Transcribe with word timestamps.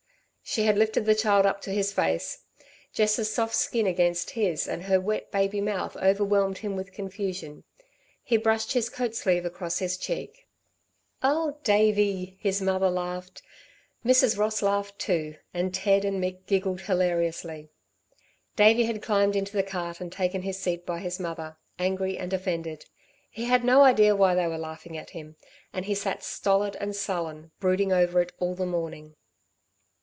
She 0.43 0.65
had 0.65 0.77
lifted 0.77 1.05
the 1.05 1.15
child 1.15 1.45
up 1.45 1.61
to 1.61 1.69
his 1.69 1.93
face. 1.93 2.43
Jess's 2.91 3.33
soft 3.33 3.55
skin 3.55 3.87
against 3.87 4.31
his 4.31 4.67
and 4.67 4.83
her 4.83 4.99
wet 4.99 5.31
baby 5.31 5.61
mouth 5.61 5.95
overwhelmed 5.95 6.57
him 6.57 6.75
with 6.75 6.91
confusion. 6.91 7.63
He 8.21 8.35
brushed 8.35 8.73
his 8.73 8.89
coat 8.89 9.15
sleeve 9.15 9.45
across 9.45 9.79
his 9.79 9.95
cheek. 9.95 10.47
"Oh 11.23 11.57
Davey!" 11.63 12.35
his 12.41 12.61
mother 12.61 12.89
laughed. 12.89 13.41
Mrs. 14.03 14.37
Ross 14.37 14.61
laughed 14.61 14.99
too, 14.99 15.37
and 15.53 15.73
Ted 15.73 16.03
and 16.03 16.21
Mick 16.21 16.45
giggled 16.47 16.81
hilariously. 16.81 17.69
Davey 18.57 18.83
had 18.83 19.01
climbed 19.01 19.37
into 19.37 19.53
the 19.53 19.63
cart 19.63 20.01
and 20.01 20.11
taken 20.11 20.41
his 20.41 20.59
seat 20.59 20.85
by 20.85 20.99
his 20.99 21.17
mother, 21.17 21.55
angry 21.79 22.17
and 22.17 22.33
offended. 22.33 22.83
He 23.29 23.45
had 23.45 23.63
no 23.63 23.83
idea 23.85 24.17
why 24.17 24.35
they 24.35 24.47
were 24.49 24.57
laughing 24.57 24.97
at 24.97 25.11
him; 25.11 25.37
and 25.71 25.85
he 25.85 25.95
sat 25.95 26.25
stolid 26.25 26.75
and 26.81 26.93
sullen, 26.93 27.51
brooding 27.61 27.93
over 27.93 28.19
it 28.21 28.33
all 28.39 28.53
the 28.53 28.65
morning. 28.65 29.15